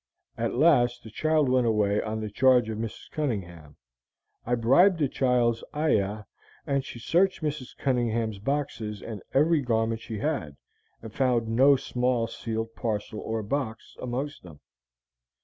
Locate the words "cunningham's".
7.77-8.39